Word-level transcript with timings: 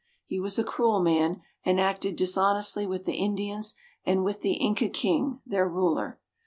He 0.25 0.39
was 0.39 0.57
a 0.57 0.63
cruel 0.63 0.99
man, 0.99 1.43
and 1.63 1.79
acted 1.79 2.15
dishonestly 2.15 2.87
with 2.87 3.05
the 3.05 3.13
Indians 3.17 3.75
and 4.03 4.23
with 4.23 4.41
the 4.41 4.53
Inca 4.53 4.89
king, 4.89 5.41
their 5.45 5.69
ruler. 5.69 6.19